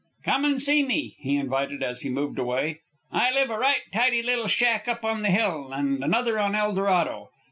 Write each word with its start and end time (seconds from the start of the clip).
"Come 0.25 0.45
an' 0.45 0.57
see 0.57 0.81
me," 0.81 1.15
he 1.19 1.35
invited, 1.37 1.83
as 1.83 2.01
he 2.01 2.09
moved 2.09 2.39
away. 2.39 2.79
"I've 3.11 3.51
a 3.51 3.59
right 3.59 3.81
tidy 3.93 4.23
little 4.23 4.47
shack 4.47 4.87
up 4.87 5.05
on 5.05 5.21
the 5.21 5.29
hill, 5.29 5.71
and 5.71 6.03
another 6.03 6.39
on 6.39 6.55
Eldorado. 6.55 7.29